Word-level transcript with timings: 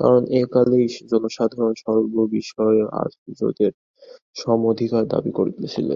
কারণ 0.00 0.22
এ-কালেই 0.36 0.86
জনসাধারণ 1.10 1.72
সর্ববিষয়ে 1.82 2.82
আর্যদের 3.00 3.72
সম-অধিকার 4.36 5.02
দাবী 5.12 5.32
করছিল। 5.38 5.88